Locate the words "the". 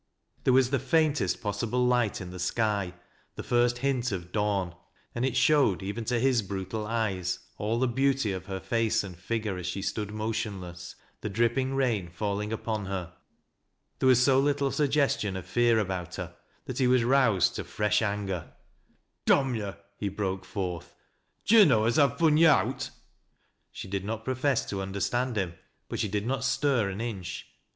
0.71-0.79, 2.31-2.39, 3.35-3.43, 11.19-11.29